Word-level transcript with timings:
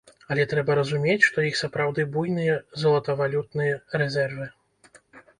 Але 0.33 0.43
трэба 0.51 0.75
разумець, 0.77 1.25
што 1.25 1.43
іх 1.47 1.59
сапраўды 1.59 2.05
буйныя 2.15 2.55
золатавалютныя 2.85 3.75
рэзервы. 4.03 4.49